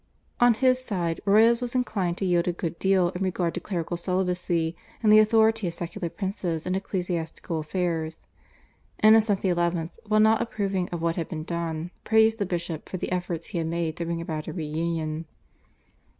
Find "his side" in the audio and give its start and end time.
0.55-1.21